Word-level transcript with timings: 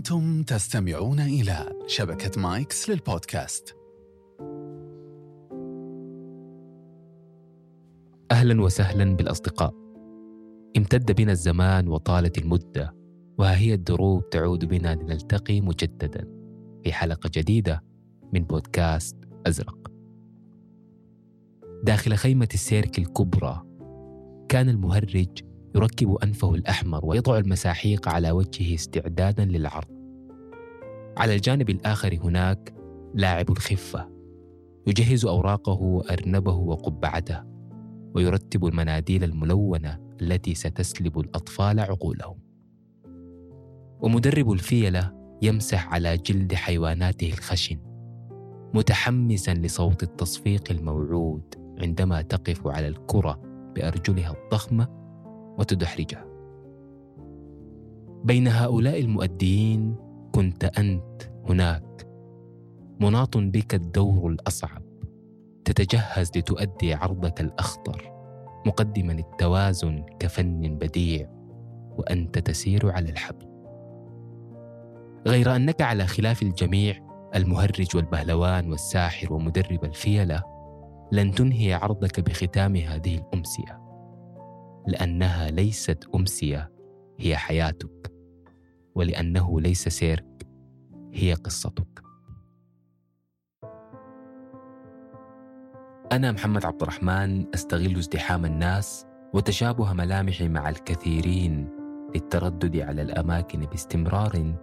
أنتم 0.00 0.42
تستمعون 0.42 1.20
إلى 1.20 1.72
شبكة 1.86 2.40
مايكس 2.40 2.90
للبودكاست. 2.90 3.76
أهلا 8.30 8.62
وسهلا 8.62 9.16
بالأصدقاء. 9.16 9.74
امتد 10.76 11.12
بنا 11.12 11.32
الزمان 11.32 11.88
وطالت 11.88 12.38
المدة 12.38 12.94
وها 13.38 13.56
هي 13.56 13.74
الدروب 13.74 14.30
تعود 14.30 14.64
بنا 14.64 14.94
لنلتقي 14.94 15.60
مجددا 15.60 16.28
في 16.84 16.92
حلقة 16.92 17.30
جديدة 17.34 17.84
من 18.32 18.44
بودكاست 18.44 19.16
أزرق. 19.46 19.92
داخل 21.84 22.14
خيمة 22.14 22.48
السيرك 22.54 22.98
الكبرى 22.98 23.62
كان 24.48 24.68
المهرج 24.68 25.49
يركب 25.74 26.14
أنفه 26.14 26.54
الأحمر 26.54 27.06
ويضع 27.06 27.38
المساحيق 27.38 28.08
على 28.08 28.30
وجهه 28.30 28.74
استعدادا 28.74 29.44
للعرض. 29.44 29.88
على 31.16 31.34
الجانب 31.34 31.70
الآخر 31.70 32.18
هناك 32.22 32.74
لاعب 33.14 33.50
الخفة 33.50 34.08
يجهز 34.86 35.24
أوراقه 35.24 35.82
وأرنبه 35.82 36.54
وقبعته 36.54 37.42
ويرتب 38.14 38.66
المناديل 38.66 39.24
الملونة 39.24 39.98
التي 40.22 40.54
ستسلب 40.54 41.18
الأطفال 41.18 41.80
عقولهم. 41.80 42.38
ومدرب 44.00 44.52
الفيلة 44.52 45.12
يمسح 45.42 45.92
على 45.92 46.16
جلد 46.16 46.54
حيواناته 46.54 47.28
الخشن 47.28 47.78
متحمسا 48.74 49.54
لصوت 49.54 50.02
التصفيق 50.02 50.70
الموعود 50.70 51.54
عندما 51.78 52.22
تقف 52.22 52.66
على 52.66 52.88
الكرة 52.88 53.40
بأرجلها 53.74 54.34
الضخمة 54.44 54.99
وتدحرجها 55.58 56.30
بين 58.24 58.48
هؤلاء 58.48 59.00
المؤديين 59.00 59.96
كنت 60.34 60.64
أنت 60.64 61.22
هناك. 61.48 62.06
مناط 63.00 63.36
بك 63.36 63.74
الدور 63.74 64.30
الأصعب. 64.30 64.82
تتجهز 65.64 66.30
لتؤدي 66.36 66.94
عرضك 66.94 67.40
الأخطر. 67.40 68.12
مقدما 68.66 69.12
التوازن 69.12 70.04
كفن 70.18 70.78
بديع. 70.78 71.30
وأنت 71.98 72.38
تسير 72.38 72.90
على 72.90 73.10
الحبل. 73.10 73.46
غير 75.26 75.56
أنك 75.56 75.82
على 75.82 76.06
خلاف 76.06 76.42
الجميع 76.42 76.94
المهرج 77.34 77.96
والبهلوان 77.96 78.70
والساحر 78.70 79.32
ومدرب 79.32 79.84
الفيلة 79.84 80.42
لن 81.12 81.32
تنهي 81.32 81.74
عرضك 81.74 82.20
بختام 82.20 82.76
هذه 82.76 83.18
الأمسية. 83.18 83.89
لأنها 84.90 85.50
ليست 85.50 86.04
أمسية 86.14 86.72
هي 87.18 87.36
حياتك 87.36 88.12
ولأنه 88.94 89.60
ليس 89.60 89.88
سيرك 89.88 90.46
هي 91.12 91.34
قصتك. 91.34 92.02
أنا 96.12 96.32
محمد 96.32 96.64
عبد 96.64 96.82
الرحمن 96.82 97.46
أستغل 97.54 97.96
ازدحام 97.96 98.44
الناس 98.44 99.06
وتشابه 99.34 99.92
ملامحي 99.92 100.48
مع 100.48 100.68
الكثيرين 100.68 101.68
للتردد 102.14 102.76
على 102.76 103.02
الأماكن 103.02 103.60
باستمرار 103.60 104.54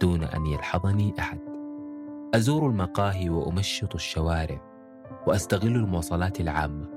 دون 0.00 0.24
أن 0.24 0.46
يلحظني 0.46 1.14
أحد. 1.18 1.40
أزور 2.34 2.70
المقاهي 2.70 3.30
وأمشط 3.30 3.94
الشوارع 3.94 4.60
وأستغل 5.26 5.76
المواصلات 5.76 6.40
العامة. 6.40 6.88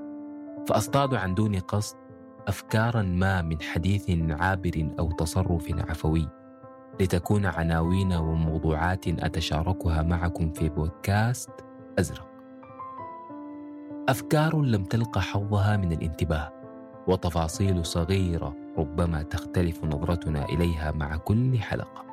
فأصطاد 0.68 1.14
عن 1.14 1.34
دون 1.34 1.58
قصد 1.58 2.05
افكارا 2.48 3.02
ما 3.02 3.42
من 3.42 3.62
حديث 3.62 4.10
عابر 4.30 4.88
أو 4.98 5.10
تصرف 5.10 5.72
عفوي 5.90 6.28
لتكون 7.00 7.46
عناوين 7.46 8.12
وموضوعات 8.12 9.08
أتشاركها 9.08 10.02
معكم 10.02 10.52
في 10.52 10.68
بودكاست 10.68 11.50
أزرق. 11.98 12.28
أفكار 14.08 14.62
لم 14.62 14.84
تلق 14.84 15.18
حظها 15.18 15.76
من 15.76 15.92
الانتباه 15.92 16.52
وتفاصيل 17.06 17.86
صغيرة 17.86 18.54
ربما 18.78 19.22
تختلف 19.22 19.84
نظرتنا 19.84 20.44
إليها 20.44 20.92
مع 20.92 21.16
كل 21.16 21.58
حلقة. 21.58 22.04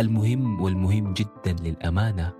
المهم 0.00 0.60
والمهم 0.60 1.12
جدا 1.12 1.52
للأمانة 1.62 2.32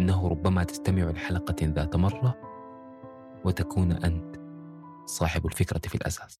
أنه 0.00 0.28
ربما 0.28 0.64
تستمع 0.64 1.02
لحلقه 1.02 1.56
ذات 1.62 1.96
مرة 1.96 2.34
وتكون 3.44 3.92
أنت 3.92 4.31
صاحب 5.06 5.46
الفكرة 5.46 5.80
في 5.88 5.94
الأساس. 5.94 6.38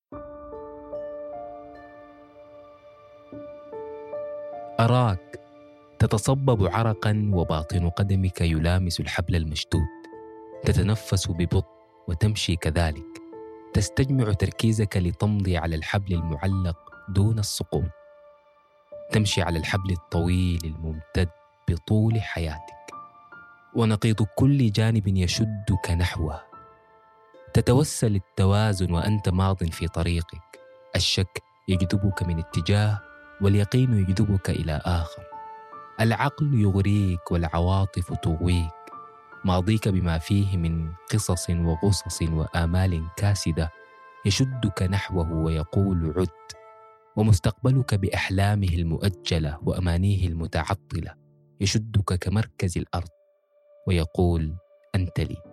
أراك 4.81 5.41
تتصبب 5.99 6.67
عرقا 6.67 7.31
وباطن 7.35 7.89
قدمك 7.89 8.41
يلامس 8.41 9.01
الحبل 9.01 9.37
المشدود. 9.37 9.83
تتنفس 10.65 11.31
ببطء 11.31 11.69
وتمشي 12.09 12.57
كذلك. 12.57 13.07
تستجمع 13.75 14.33
تركيزك 14.33 14.97
لتمضي 14.97 15.57
على 15.57 15.77
الحبل 15.77 16.15
المعلق 16.15 16.77
دون 17.09 17.39
السقوط. 17.39 17.91
تمشي 19.11 19.43
على 19.43 19.59
الحبل 19.59 19.93
الطويل 19.93 20.61
الممتد 20.65 21.29
بطول 21.71 22.21
حياتك. 22.21 22.93
ونقيض 23.75 24.27
كل 24.37 24.73
جانب 24.73 25.09
يشدك 25.09 25.91
نحوه. 25.91 26.52
تتوسل 27.55 28.17
التوازن 28.17 28.93
وأنت 28.93 29.29
ماض 29.29 29.65
في 29.65 29.89
طريقك. 29.89 30.61
الشك 30.97 31.43
يجذبك 31.69 32.23
من 32.23 32.39
اتجاه 32.39 33.01
واليقين 33.41 33.95
يجذبك 33.95 34.51
إلى 34.51 34.81
آخر. 34.85 35.23
العقل 36.01 36.61
يغريك 36.61 37.31
والعواطف 37.33 38.13
تغويك. 38.13 38.73
ماضيك 39.45 39.89
بما 39.89 40.19
فيه 40.19 40.57
من 40.57 40.93
قصص 41.13 41.51
وغصص 41.51 42.23
وآمال 42.23 43.07
كاسدة 43.17 43.71
يشدك 44.27 44.83
نحوه 44.83 45.33
ويقول 45.33 46.15
عد. 46.17 46.29
ومستقبلك 47.17 47.95
بأحلامه 47.95 48.69
المؤجلة 48.69 49.59
وأمانيه 49.63 50.27
المتعطلة 50.27 51.15
يشدك 51.61 52.15
كمركز 52.15 52.79
الأرض 52.79 53.09
ويقول 53.87 54.57
أنت 54.95 55.21
لي. 55.21 55.52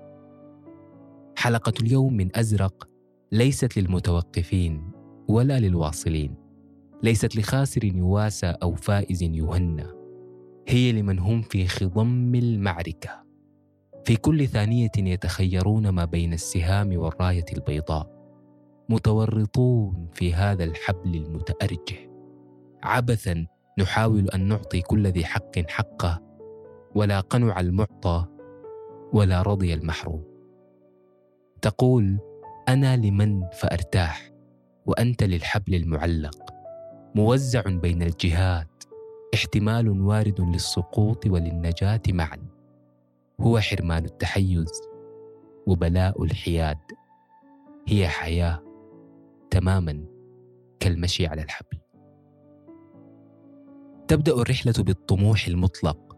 حلقة 1.40 1.74
اليوم 1.82 2.14
من 2.14 2.38
أزرق 2.38 2.90
ليست 3.32 3.78
للمتوقفين 3.78 4.92
ولا 5.28 5.60
للواصلين. 5.60 6.36
ليست 7.04 7.36
لخاسر 7.36 7.84
يواسى 7.84 8.56
أو 8.64 8.76
فائز 8.76 9.24
يهنى. 9.24 9.86
هي 10.68 10.92
لمن 10.92 11.20
هم 11.20 11.42
في 11.42 11.68
خضم 11.68 12.36
المعركة. 12.36 13.24
في 14.06 14.16
كل 14.16 14.48
ثانية 14.48 14.92
يتخيرون 14.98 15.90
ما 15.90 16.06
بين 16.06 16.34
السهام 16.34 16.98
والراية 16.98 17.46
البيضاء 17.54 18.12
متورطون 18.90 20.08
في 20.14 20.34
هذا 20.34 20.64
الحبل 20.64 21.16
المتأرجح 21.16 22.08
عبثا 22.84 23.46
نحاول 23.78 24.30
أن 24.30 24.48
نعطي 24.48 24.82
كل 24.82 25.08
ذي 25.08 25.26
حق 25.26 25.60
حقه 25.68 26.22
ولا 26.96 27.20
قنع 27.20 27.60
المعطى 27.60 28.26
ولا 29.14 29.42
رضي 29.42 29.74
المحروم. 29.74 30.29
تقول 31.62 32.20
أنا 32.70 32.98
لمن 32.98 33.50
فأرتاح 33.50 34.32
وأنت 34.86 35.24
للحبل 35.24 35.76
المعلق. 35.76 36.54
موزع 37.16 37.62
بين 37.62 38.04
الجهات 38.04 38.84
احتمال 39.34 40.02
وارد 40.02 40.42
للسقوط 40.42 41.26
وللنجاة 41.26 42.02
معا. 42.10 42.38
هو 43.42 43.60
حرمان 43.60 44.06
التحيز 44.06 44.82
وبلاء 45.68 46.24
الحياد. 46.24 46.78
هي 47.88 48.08
حياة 48.08 48.64
تماما 49.52 50.06
كالمشي 50.80 51.28
على 51.28 51.42
الحبل. 51.42 51.78
تبدأ 54.08 54.34
الرحلة 54.34 54.74
بالطموح 54.78 55.48
المطلق. 55.48 56.09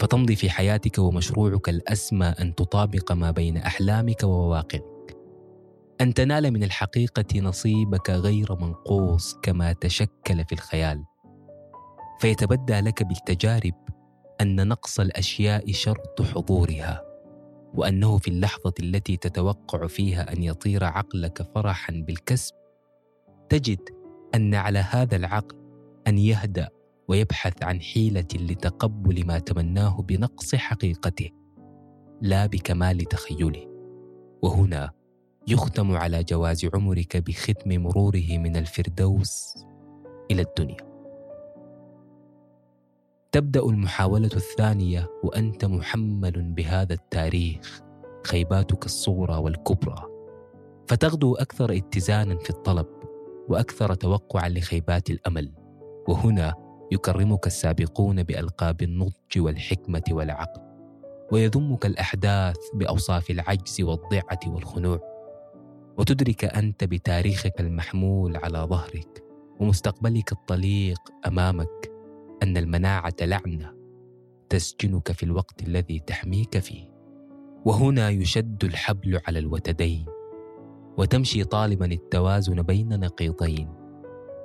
فتمضي 0.00 0.36
في 0.36 0.50
حياتك 0.50 0.98
ومشروعك 0.98 1.68
الاسمى 1.68 2.26
أن 2.26 2.54
تطابق 2.54 3.12
ما 3.12 3.30
بين 3.30 3.56
أحلامك 3.56 4.22
وواقعك 4.22 5.16
أن 6.00 6.14
تنال 6.14 6.50
من 6.50 6.64
الحقيقة 6.64 7.40
نصيبك 7.40 8.10
غير 8.10 8.56
منقوص 8.60 9.34
كما 9.42 9.72
تشكل 9.72 10.44
في 10.44 10.52
الخيال. 10.52 11.04
فيتبدى 12.20 12.80
لك 12.80 13.02
بالتجارب 13.02 13.74
أن 14.40 14.68
نقص 14.68 15.00
الأشياء 15.00 15.72
شرط 15.72 16.22
حضورها 16.22 17.02
وأنه 17.74 18.18
في 18.18 18.28
اللحظة 18.28 18.74
التي 18.80 19.16
تتوقع 19.16 19.86
فيها 19.86 20.32
أن 20.32 20.42
يطير 20.42 20.84
عقلك 20.84 21.42
فرحا 21.54 21.92
بالكسب 21.92 22.54
تجد 23.48 23.80
أن 24.34 24.54
على 24.54 24.78
هذا 24.78 25.16
العقل 25.16 25.56
أن 26.06 26.18
يهدأ 26.18 26.68
ويبحث 27.12 27.62
عن 27.62 27.80
حيلة 27.80 28.28
لتقبل 28.34 29.26
ما 29.26 29.38
تمناه 29.38 30.02
بنقص 30.02 30.54
حقيقته 30.54 31.30
لا 32.20 32.46
بكمال 32.46 32.98
تخيله. 32.98 33.66
وهنا 34.42 34.90
يختم 35.48 35.96
على 35.96 36.24
جواز 36.24 36.68
عمرك 36.74 37.16
بختم 37.16 37.82
مروره 37.82 38.38
من 38.38 38.56
الفردوس 38.56 39.54
إلى 40.30 40.42
الدنيا. 40.42 40.76
تبدأ 43.32 43.60
المحاولة 43.60 44.30
الثانية 44.36 45.08
وأنت 45.24 45.64
محمل 45.64 46.52
بهذا 46.52 46.94
التاريخ 46.94 47.80
خيباتك 48.26 48.84
الصغرى 48.84 49.36
والكبرى. 49.36 50.02
فتغدو 50.88 51.34
أكثر 51.34 51.76
اتزانا 51.76 52.38
في 52.38 52.50
الطلب 52.50 52.86
وأكثر 53.48 53.94
توقعا 53.94 54.48
لخيبات 54.48 55.10
الأمل. 55.10 55.52
وهنا 56.08 56.71
يكرمك 56.92 57.46
السابقون 57.46 58.22
بألقاب 58.22 58.82
النضج 58.82 59.38
والحكمة 59.38 60.02
والعقل 60.10 60.60
ويذمك 61.32 61.86
الأحداث 61.86 62.56
بأوصاف 62.74 63.30
العجز 63.30 63.80
والضعة 63.80 64.40
والخنوع 64.46 65.00
وتدرك 65.98 66.44
أنت 66.44 66.84
بتاريخك 66.84 67.60
المحمول 67.60 68.36
على 68.36 68.58
ظهرك 68.58 69.24
ومستقبلك 69.60 70.32
الطليق 70.32 70.98
أمامك 71.26 71.90
أن 72.42 72.56
المناعة 72.56 73.14
لعنة 73.20 73.74
تسجنك 74.48 75.12
في 75.12 75.22
الوقت 75.22 75.62
الذي 75.62 75.98
تحميك 75.98 76.58
فيه. 76.58 76.92
وهنا 77.64 78.10
يشد 78.10 78.64
الحبل 78.64 79.20
على 79.26 79.38
الوتدين 79.38 80.06
وتمشي 80.98 81.44
طالبا 81.44 81.86
التوازن 81.86 82.62
بين 82.62 83.00
نقيضين 83.00 83.68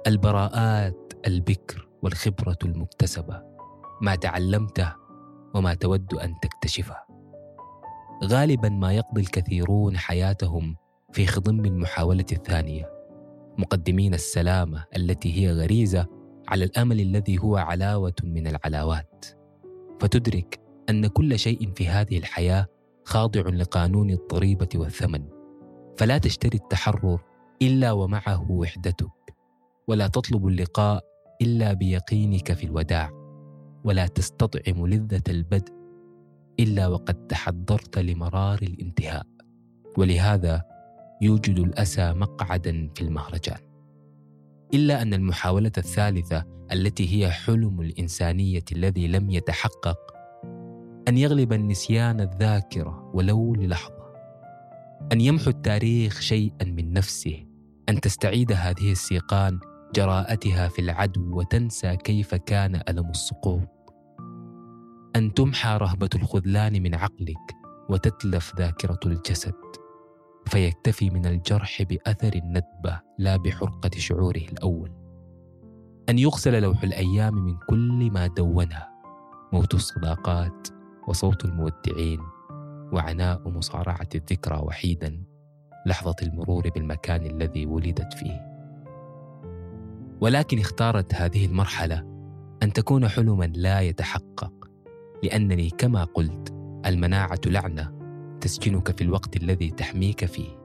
البراءات 0.07 1.13
البكر 1.27 1.86
والخبرة 2.03 2.57
المكتسبة 2.65 3.41
ما 4.01 4.15
تعلمته 4.15 4.93
وما 5.55 5.73
تود 5.73 6.13
أن 6.13 6.33
تكتشفه. 6.41 6.95
غالبا 8.23 8.69
ما 8.69 8.93
يقضي 8.93 9.21
الكثيرون 9.21 9.97
حياتهم 9.97 10.75
في 11.11 11.25
خضم 11.25 11.65
المحاولة 11.65 12.25
الثانية 12.31 12.91
مقدمين 13.57 14.13
السلامة 14.13 14.85
التي 14.97 15.41
هي 15.41 15.51
غريزة 15.51 16.07
على 16.47 16.65
الأمل 16.65 16.99
الذي 16.99 17.37
هو 17.37 17.57
علاوة 17.57 18.15
من 18.23 18.47
العلاوات. 18.47 19.25
فتدرك 19.99 20.59
أن 20.89 21.07
كل 21.07 21.39
شيء 21.39 21.71
في 21.75 21.87
هذه 21.87 22.17
الحياة 22.17 22.65
خاضع 23.05 23.41
لقانون 23.41 24.09
الضريبة 24.09 24.69
والثمن. 24.75 25.25
فلا 25.97 26.17
تشتري 26.17 26.57
التحرر 26.57 27.19
إلا 27.61 27.91
ومعه 27.91 28.51
وحدتك 28.51 29.07
ولا 29.87 30.07
تطلب 30.07 30.47
اللقاء 30.47 31.03
إلا 31.41 31.73
بيقينك 31.73 32.53
في 32.53 32.63
الوداع 32.63 33.09
ولا 33.83 34.07
تستطعم 34.07 34.87
لذة 34.87 35.21
البدء 35.29 35.73
إلا 36.59 36.87
وقد 36.87 37.27
تحضرت 37.27 37.99
لمرار 37.99 38.59
الانتهاء. 38.61 39.25
ولهذا 39.97 40.63
يوجد 41.21 41.59
الأسى 41.59 42.13
مقعدا 42.13 42.89
في 42.95 43.01
المهرجان. 43.01 43.59
إلا 44.73 45.01
أن 45.01 45.13
المحاولة 45.13 45.71
الثالثة 45.77 46.43
التي 46.71 47.15
هي 47.15 47.31
حلم 47.31 47.81
الإنسانية 47.81 48.63
الذي 48.71 49.07
لم 49.07 49.29
يتحقق 49.29 49.97
أن 51.07 51.17
يغلب 51.17 51.53
النسيان 51.53 52.21
الذاكرة 52.21 53.11
ولو 53.13 53.55
للحظة. 53.55 54.07
أن 55.11 55.21
يمحو 55.21 55.49
التاريخ 55.49 56.19
شيئا 56.19 56.65
من 56.65 56.93
نفسه 56.93 57.45
أن 57.89 58.01
تستعيد 58.01 58.51
هذه 58.51 58.91
السيقان 58.91 59.59
جراءتها 59.95 60.67
في 60.67 60.79
العدو 60.79 61.39
وتنسى 61.39 61.95
كيف 61.95 62.35
كان 62.35 62.81
ألم 62.89 63.09
السقوط. 63.09 63.67
أن 65.15 65.33
تمحى 65.33 65.77
رهبة 65.77 66.09
الخذلان 66.15 66.83
من 66.83 66.95
عقلك 66.95 67.55
وتتلف 67.89 68.55
ذاكرة 68.57 68.99
الجسد 69.05 69.53
فيكتفي 70.47 71.09
من 71.09 71.25
الجرح 71.25 71.83
بأثر 71.83 72.33
الندبه 72.33 73.01
لا 73.17 73.37
بحرقة 73.37 73.89
شعوره 73.97 74.45
الأول. 74.51 74.91
أن 76.09 76.19
يغسل 76.19 76.61
لوح 76.61 76.83
الأيام 76.83 77.33
من 77.33 77.57
كل 77.69 78.11
ما 78.11 78.27
دونه 78.27 78.83
موت 79.53 79.73
الصداقات 79.73 80.67
وصوت 81.07 81.45
المودعين 81.45 82.19
وعناء 82.93 83.49
مصارعة 83.49 84.09
الذكرى 84.15 84.57
وحيدا 84.63 85.23
لحظة 85.85 86.15
المرور 86.21 86.69
بالمكان 86.69 87.25
الذي 87.25 87.65
ولدت 87.65 88.13
فيه. 88.13 88.46
ولكن 90.21 90.59
اختارت 90.59 91.13
هذه 91.13 91.45
المرحلة 91.45 92.03
أن 92.63 92.73
تكون 92.73 93.07
حلما 93.07 93.45
لا 93.45 93.81
يتحقق 93.81 94.53
لأنني 95.23 95.69
كما 95.69 96.03
قلت 96.03 96.53
المناعة 96.85 97.39
لعنة 97.45 97.91
تسجنك 98.41 98.97
في 98.97 99.03
الوقت 99.03 99.37
الذي 99.37 99.71
تحميك 99.71 100.25
فيه. 100.25 100.57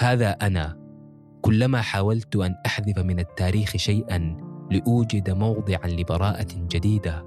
هذا 0.00 0.30
أنا 0.30 0.76
كلما 1.42 1.80
حاولت 1.80 2.36
أن 2.36 2.54
أحذف 2.66 2.98
من 2.98 3.18
التاريخ 3.18 3.76
شيئا 3.76 4.36
لأوجد 4.70 5.30
موضعا 5.30 5.86
لبراءة 5.86 6.48
جديدة 6.54 7.24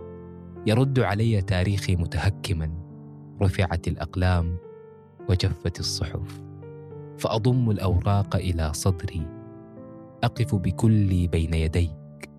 يرد 0.68 1.00
علي 1.00 1.42
تاريخي 1.42 1.96
متهكما 1.96 2.72
رفعت 3.42 3.88
الأقلام 3.88 4.58
وجفت 5.30 5.80
الصحف 5.80 6.42
فأضم 7.18 7.72
الأوراق 7.72 8.36
إلى 8.36 8.74
صدري 8.74 9.39
أقف 10.24 10.56
بكلي 10.56 11.28
بين 11.28 11.54
يديك 11.54 12.30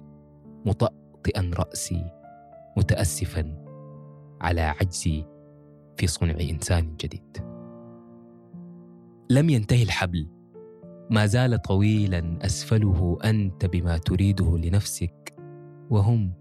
مطأطئا 0.66 1.50
رأسي 1.54 2.04
متاسفا 2.76 3.64
على 4.40 4.60
عجزي 4.60 5.24
في 5.96 6.06
صنع 6.06 6.34
إنسان 6.40 6.96
جديد. 6.96 7.38
لم 9.30 9.50
ينتهي 9.50 9.82
الحبل. 9.82 10.28
ما 11.10 11.26
زال 11.26 11.62
طويلا 11.62 12.38
أسفله 12.42 13.18
أنت 13.24 13.66
بما 13.66 13.98
تريده 13.98 14.58
لنفسك 14.58 15.34
وهم 15.90 16.32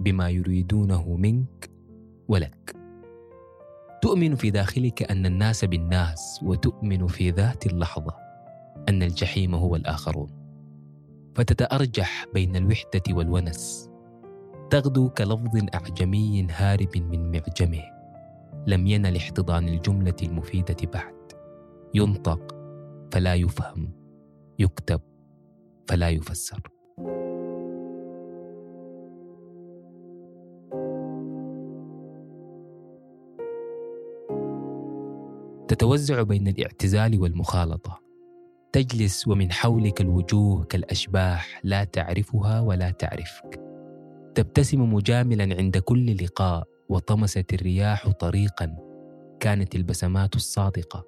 بما 0.00 0.28
يريدونه 0.28 1.16
منك 1.16 1.70
ولك. 2.28 2.76
تؤمن 4.02 4.34
في 4.34 4.50
داخلك 4.50 5.10
أن 5.10 5.26
الناس 5.26 5.64
بالناس 5.64 6.40
وتؤمن 6.42 7.06
في 7.06 7.30
ذات 7.30 7.66
اللحظة 7.66 8.14
أن 8.88 9.02
الجحيم 9.02 9.54
هو 9.54 9.76
الآخرون. 9.76 10.45
فتتأرجح 11.36 12.26
بين 12.34 12.56
الوحدة 12.56 13.02
والونس. 13.10 13.90
تغدو 14.70 15.08
كلفظ 15.08 15.66
أعجمي 15.74 16.46
هارب 16.50 16.96
من 16.96 17.32
معجمه. 17.32 17.82
لم 18.66 18.86
ينل 18.86 19.16
احتضان 19.16 19.68
الجملة 19.68 20.16
المفيدة 20.22 20.76
بعد. 20.94 21.32
ينطق 21.94 22.54
فلا 23.12 23.34
يفهم. 23.34 23.92
يكتب 24.58 25.00
فلا 25.88 26.10
يفسر. 26.10 26.60
تتوزع 35.68 36.22
بين 36.22 36.48
الاعتزال 36.48 37.20
والمخالطة. 37.20 38.05
تجلس 38.76 39.28
ومن 39.28 39.52
حولك 39.52 40.00
الوجوه 40.00 40.64
كالأشباح 40.64 41.60
لا 41.64 41.84
تعرفها 41.84 42.60
ولا 42.60 42.90
تعرفك. 42.90 43.60
تبتسم 44.34 44.94
مجاملا 44.94 45.56
عند 45.56 45.78
كل 45.78 46.24
لقاء 46.24 46.68
وطمست 46.88 47.54
الرياح 47.54 48.08
طريقا 48.08 48.76
كانت 49.40 49.76
البسمات 49.76 50.36
الصادقة 50.36 51.04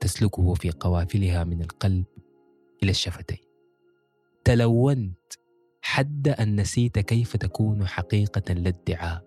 تسلكه 0.00 0.54
في 0.54 0.70
قوافلها 0.70 1.44
من 1.44 1.60
القلب 1.60 2.04
إلى 2.82 2.90
الشفتين. 2.90 3.38
تلونت 4.44 5.32
حد 5.82 6.28
أن 6.28 6.60
نسيت 6.60 6.98
كيف 6.98 7.36
تكون 7.36 7.86
حقيقة 7.86 8.54
لا 8.54 8.68
ادعاء 8.68 9.24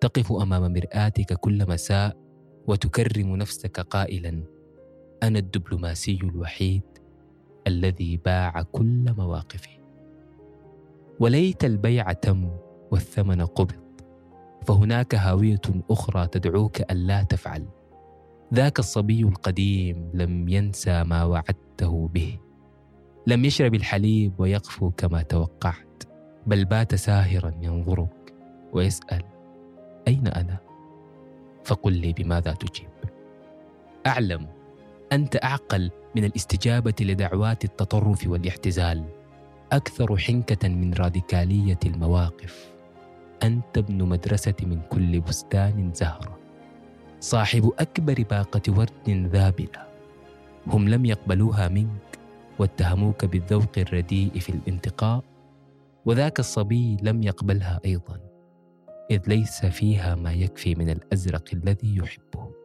تقف 0.00 0.32
أمام 0.32 0.72
مرآتك 0.72 1.32
كل 1.32 1.68
مساء 1.68 2.16
وتكرم 2.66 3.36
نفسك 3.36 3.80
قائلا 3.80 4.44
أنا 5.22 5.38
الدبلوماسي 5.38 6.18
الوحيد. 6.22 6.91
الذي 7.66 8.16
باع 8.16 8.62
كل 8.62 9.14
مواقفي 9.18 9.78
وليت 11.20 11.64
البيع 11.64 12.12
تم 12.12 12.50
والثمن 12.90 13.42
قبض. 13.42 13.82
فهناك 14.66 15.14
هاوية 15.14 15.60
أخرى 15.90 16.26
تدعوك 16.26 16.80
ألا 16.80 17.22
تفعل. 17.22 17.66
ذاك 18.54 18.78
الصبي 18.78 19.22
القديم 19.22 20.10
لم 20.14 20.48
ينسى 20.48 21.04
ما 21.04 21.24
وعدته 21.24 22.08
به. 22.08 22.38
لم 23.26 23.44
يشرب 23.44 23.74
الحليب 23.74 24.32
ويقفو 24.38 24.90
كما 24.90 25.22
توقعت 25.22 26.02
بل 26.46 26.64
بات 26.64 26.94
ساهرا 26.94 27.54
ينظرك 27.62 28.34
ويسأل 28.72 29.22
أين 30.08 30.26
أنا؟ 30.26 30.58
فقل 31.64 31.92
لي 31.92 32.12
بماذا 32.12 32.52
تجيب؟ 32.52 32.90
أعلم 34.06 34.48
أنت 35.12 35.44
أعقل 35.44 35.90
من 36.16 36.24
الاستجابة 36.24 36.94
لدعوات 37.00 37.64
التطرف 37.64 38.26
والاحتزال. 38.26 39.04
أكثر 39.72 40.16
حنكة 40.16 40.68
من 40.68 40.94
راديكالية 40.94 41.78
المواقف. 41.86 42.72
أنت 43.42 43.78
ابن 43.78 44.04
مدرسة 44.08 44.54
من 44.62 44.80
كل 44.90 45.20
بستان 45.20 45.92
زهرة 45.94 46.38
صاحب 47.20 47.72
أكبر 47.78 48.24
باقة 48.30 48.62
ورد 48.68 49.28
ذابلة. 49.32 49.86
هم 50.66 50.88
لم 50.88 51.04
يقبلوها 51.04 51.68
منك 51.68 52.18
واتهموك 52.58 53.24
بالذوق 53.24 53.78
الرديء 53.78 54.38
في 54.38 54.48
الانتقاء. 54.48 55.24
وذاك 56.04 56.40
الصبي 56.40 56.96
لم 57.02 57.22
يقبلها 57.22 57.80
أيضا. 57.84 58.20
إذ 59.10 59.20
ليس 59.26 59.66
فيها 59.66 60.14
ما 60.14 60.32
يكفي 60.32 60.74
من 60.74 60.90
الأزرق 60.90 61.44
الذي 61.52 61.96
يحبه. 61.96 62.61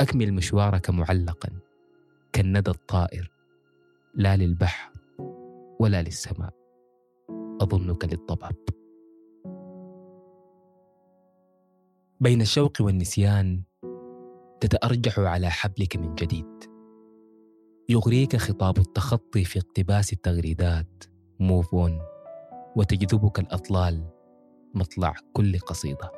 أكمل 0.00 0.34
مشوارك 0.34 0.90
معلقا 0.90 1.48
كالندى 2.32 2.70
الطائر 2.70 3.30
لا 4.14 4.36
للبحر 4.36 4.92
ولا 5.80 6.02
للسماء. 6.02 6.54
أظنك 7.60 8.04
للضباب 8.04 8.56
بين 12.20 12.40
الشوق 12.40 12.72
والنسيان 12.80 13.62
تتأرجح 14.60 15.18
على 15.18 15.50
حبلك 15.50 15.96
من 15.96 16.14
جديد. 16.14 16.64
يغريك 17.88 18.36
خطاب 18.36 18.78
التخطي 18.78 19.44
في 19.44 19.58
اقتباس 19.58 20.12
التغريدات 20.12 21.04
موف 21.40 21.74
اون 21.74 21.98
وتجذبك 22.76 23.38
الأطلال 23.38 24.04
مطلع 24.74 25.14
كل 25.32 25.58
قصيدة. 25.58 26.12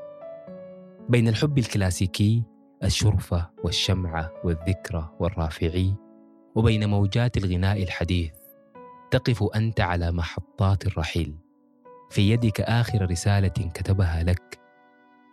بين 1.09 1.29
الحب 1.29 1.59
الكلاسيكي 1.59 2.56
الشرفة 2.85 3.51
والشمعة 3.65 4.31
والذكرى 4.45 5.11
والرافعي 5.21 5.95
وبين 6.55 6.89
موجات 6.89 7.37
الغناء 7.37 7.83
الحديث 7.83 8.33
تقف 9.11 9.43
أنت 9.55 9.81
على 9.81 10.13
محطات 10.13 10.87
الرحيل. 10.87 11.37
في 12.11 12.31
يدك 12.31 12.61
آخر 12.61 13.11
رسالة 13.11 13.49
كتبها 13.49 14.23
لك 14.23 14.61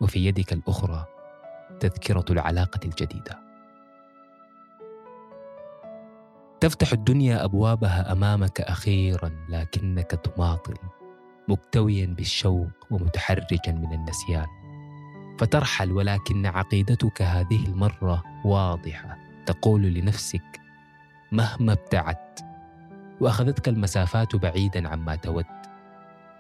وفي 0.02 0.26
يدك 0.26 0.54
الأخرى 0.54 1.06
تذكرة 1.80 2.26
العلاقة 2.30 2.80
الجديدة. 2.86 3.40
تفتح 6.60 6.92
الدنيا 6.94 7.44
أبوابها 7.46 8.12
أمامك 8.12 8.62
أخيرا 8.62 9.32
لكنك 9.50 10.12
تماطل 10.12 10.76
مكتويا 11.48 12.06
بالشوق 12.06 12.70
ومتحرجا 12.92 13.72
من 13.72 13.94
النسيان. 13.94 14.63
فترحل 15.38 15.92
ولكن 15.92 16.46
عقيدتك 16.46 17.22
هذه 17.22 17.66
المرة 17.66 18.24
واضحة. 18.46 19.18
تقول 19.46 19.82
لنفسك 19.82 20.62
مهما 21.32 21.74
ابتعدت 21.74 22.46
وأخذتك 23.20 23.68
المسافات 23.68 24.36
بعيدا 24.36 24.90
عما 24.90 25.16
تود. 25.16 25.46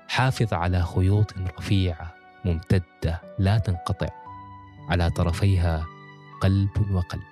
حافظ 0.07 0.53
على 0.53 0.83
خيوط 0.83 1.33
رفيعة 1.37 2.13
ممتدة 2.45 3.21
لا 3.39 3.57
تنقطع. 3.57 4.09
على 4.89 5.09
طرفيها 5.09 5.85
قلب 6.41 6.91
وقلب. 6.91 7.23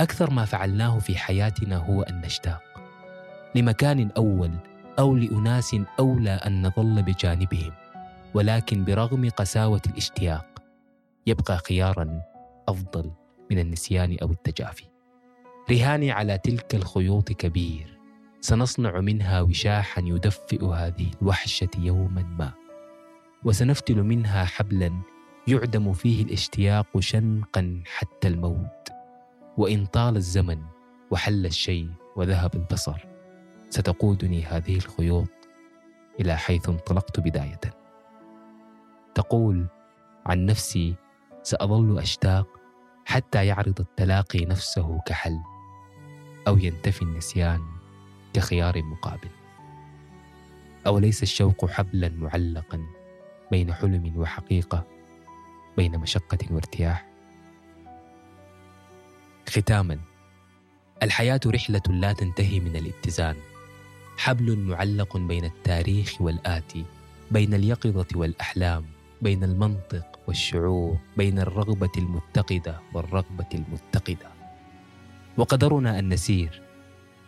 أكثر 0.00 0.30
ما 0.30 0.44
فعلناه 0.44 0.98
في 0.98 1.16
حياتنا 1.16 1.76
هو 1.76 2.02
أن 2.02 2.20
نشتاق 2.20 2.62
لمكان 3.54 4.10
أول 4.16 4.50
أو 4.98 5.16
لأناس 5.16 5.76
أولى 5.98 6.30
أن 6.30 6.66
نظل 6.66 7.02
بجانبهم. 7.02 7.72
ولكن 8.34 8.84
برغم 8.84 9.28
قساوة 9.28 9.82
الاشتياق 9.86 10.46
يبقى 11.26 11.58
خيارا 11.58 12.22
أفضل 12.68 13.10
من 13.50 13.58
النسيان 13.58 14.16
أو 14.22 14.30
التجافي. 14.30 14.84
رهاني 15.70 16.10
على 16.10 16.38
تلك 16.38 16.74
الخيوط 16.74 17.32
كبير. 17.32 17.98
سنصنع 18.40 19.00
منها 19.00 19.40
وشاحا 19.40 20.02
يدفئ 20.04 20.64
هذه 20.64 21.10
الوحشة 21.22 21.68
يوما 21.78 22.22
ما. 22.22 22.52
وسنفتل 23.44 24.02
منها 24.02 24.44
حبلا 24.44 24.92
يعدم 25.48 25.92
فيه 25.92 26.24
الاشتياق 26.24 27.00
شنقا 27.00 27.82
حتى 27.86 28.28
الموت. 28.28 28.88
وإن 29.56 29.86
طال 29.86 30.16
الزمن 30.16 30.62
وحل 31.10 31.46
الشيء 31.46 31.88
وذهب 32.16 32.54
البصر 32.54 33.06
ستقودني 33.70 34.44
هذه 34.44 34.76
الخيوط 34.76 35.28
إلى 36.20 36.36
حيث 36.36 36.68
انطلقت 36.68 37.20
بداية. 37.20 37.79
تقول 39.20 39.66
عن 40.26 40.46
نفسي 40.46 40.94
سأظل 41.42 41.98
أشتاق 41.98 42.46
حتى 43.04 43.46
يعرض 43.46 43.80
التلاقي 43.80 44.44
نفسه 44.44 45.00
كحل 45.06 45.38
أو 46.48 46.58
ينتفي 46.58 47.02
النسيان 47.02 47.60
كخيار 48.32 48.82
مقابل. 48.82 49.28
أوليس 50.86 51.22
الشوق 51.22 51.70
حبلا 51.70 52.08
معلقا 52.08 52.86
بين 53.50 53.74
حلم 53.74 54.12
وحقيقة 54.16 54.86
بين 55.76 55.98
مشقة 55.98 56.38
وارتياح؟ 56.50 57.06
ختاما 59.48 59.98
الحياة 61.02 61.40
رحلة 61.46 61.82
لا 61.88 62.12
تنتهي 62.12 62.60
من 62.60 62.76
الاتزان 62.76 63.36
حبل 64.18 64.58
معلق 64.58 65.16
بين 65.16 65.44
التاريخ 65.44 66.20
والآتي 66.20 66.84
بين 67.30 67.54
اليقظة 67.54 68.06
والأحلام. 68.14 68.99
بين 69.22 69.44
المنطق 69.44 70.18
والشعور 70.28 70.98
بين 71.16 71.38
الرغبة 71.38 71.90
المتقدة 71.98 72.80
والرغبة 72.94 73.46
المتقدة. 73.54 74.28
وقدرنا 75.36 75.98
أن 75.98 76.08
نسير 76.08 76.62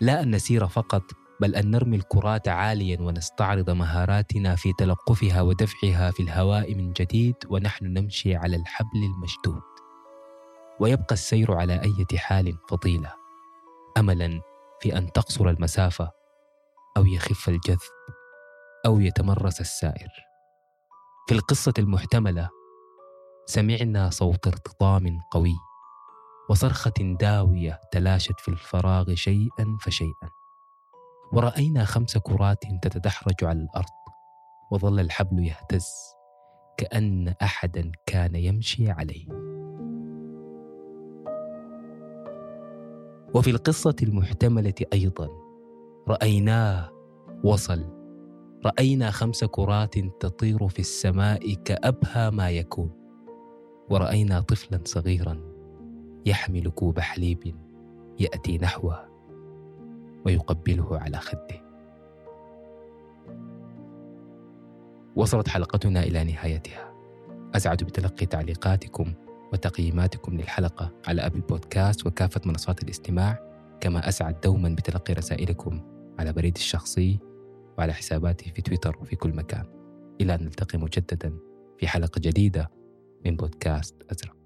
لا 0.01 0.23
أن 0.23 0.35
نسير 0.35 0.67
فقط 0.67 1.03
بل 1.41 1.55
أن 1.55 1.71
نرمي 1.71 1.97
الكرات 1.97 2.49
عاليا 2.49 3.01
ونستعرض 3.01 3.71
مهاراتنا 3.71 4.57
في 4.57 4.73
تلقفها 4.79 5.43
ودفعها 5.43 6.11
في 6.11 6.23
الهواء 6.23 6.75
من 6.75 6.93
جديد 6.93 7.35
ونحن 7.51 7.85
نمشي 7.87 8.37
على 8.37 8.57
الحبل 8.57 9.05
المشدود. 9.05 9.63
ويبقى 10.81 11.13
السير 11.13 11.55
على 11.55 11.83
أي 11.83 12.19
حال 12.19 12.59
فضيلة. 12.69 13.13
املا 13.99 14.41
في 14.81 14.99
أن 14.99 15.13
تقصر 15.13 15.49
المسافة 15.49 16.11
أو 16.97 17.07
يخف 17.07 17.49
الجذب 17.49 17.79
أو 18.87 19.01
يتمرس 19.01 19.61
السائر. 19.61 20.09
في 21.27 21.35
القصة 21.35 21.73
المحتملة 21.79 22.51
سمعنا 23.47 24.11
صوت 24.11 24.47
ارتطام 24.47 25.21
قوي 25.31 25.55
وصرخة 26.51 26.93
داوية 27.21 27.81
تلاشت 27.93 28.41
في 28.41 28.49
الفراغ 28.49 29.15
شيئا 29.15 29.77
فشيئا. 29.81 30.29
ورأينا 31.33 31.85
خمس 31.85 32.19
كرات 32.19 32.65
تتدحرج 32.83 33.45
على 33.45 33.59
الأرض 33.59 33.87
وظل 34.73 35.01
الحبل 35.01 35.47
يهتز 35.47 35.87
كأن 36.77 37.35
احدا 37.43 37.93
كان 38.07 38.35
يمشي 38.35 38.91
عليه. 38.91 39.27
وفي 43.35 43.51
القصة 43.51 43.97
المحتملة 44.03 44.75
أيضا 44.93 45.29
رأيناه 46.09 46.91
وصل 47.45 48.02
رأينا 48.67 49.11
خمس 49.11 49.45
كرات 49.45 49.99
تطير 49.99 50.69
في 50.69 50.79
السماء 50.79 51.55
كأبهى 51.55 52.31
ما 52.31 52.51
يكون. 52.51 52.91
ورأينا 53.91 54.41
طفلا 54.41 54.81
صغيرا 54.85 55.41
يحمل 56.27 56.71
كوب 56.71 57.01
حليب 57.01 57.55
يأتي 58.21 58.59
نحوه 58.59 59.09
ويقبله 60.27 60.99
على 60.99 61.17
خده. 61.17 61.63
وصلت 65.17 65.49
حلقتنا 65.49 66.03
إلى 66.03 66.25
نهايتها. 66.25 66.93
أسعد 67.55 67.85
بتلقي 67.85 68.27
تعليقاتكم 68.27 69.13
وتقييماتكم 69.53 70.35
للحلقة 70.37 70.91
على 71.07 71.27
أبل 71.27 71.41
بودكاست 71.41 72.07
وكافة 72.07 72.41
منصات 72.47 72.83
الاستماع. 72.83 73.53
كما 73.81 74.09
أسعد 74.09 74.41
دوما 74.41 74.69
بتلقي 74.69 75.15
رسائلكم 75.15 75.81
على 76.19 76.33
بريدي 76.33 76.61
الشخصي 76.61 77.19
وعلى 77.79 77.93
حساباتي 77.93 78.51
في 78.51 78.63
تويتر 78.63 78.97
وفي 79.01 79.17
كل 79.17 79.31
مكان. 79.31 79.65
إلى 80.21 80.35
أن 80.35 80.45
نلتقي 80.45 80.79
مجددا 80.79 81.39
في 81.79 81.89
حلقة 81.89 82.19
جديدة 82.19 82.71
من 83.25 83.37
بودكاست 83.37 84.03
أزرق. 84.11 84.42